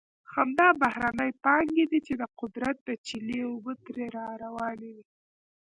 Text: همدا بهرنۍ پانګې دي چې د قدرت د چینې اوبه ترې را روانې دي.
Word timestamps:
همدا 0.35 0.67
بهرنۍ 0.81 1.31
پانګې 1.43 1.85
دي 1.91 1.99
چې 2.07 2.13
د 2.21 2.23
قدرت 2.39 2.77
د 2.87 2.89
چینې 3.07 3.39
اوبه 3.49 3.73
ترې 3.85 4.07
را 4.17 4.27
روانې 4.43 4.91
دي. 4.97 5.05